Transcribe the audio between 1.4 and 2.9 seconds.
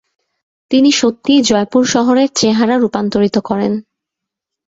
জয়পুর শহরের চেহারা